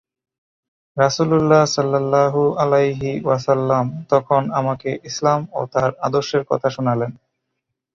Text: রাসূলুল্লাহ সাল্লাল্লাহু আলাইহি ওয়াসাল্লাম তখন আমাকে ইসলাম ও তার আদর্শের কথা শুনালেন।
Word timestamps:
রাসূলুল্লাহ 0.97 1.63
সাল্লাল্লাহু 1.75 2.41
আলাইহি 2.55 3.11
ওয়াসাল্লাম 3.25 3.85
তখন 4.09 4.41
আমাকে 4.51 4.89
ইসলাম 5.03 5.39
ও 5.53 5.59
তার 5.73 5.91
আদর্শের 6.01 6.43
কথা 6.45 6.67
শুনালেন। 6.69 7.11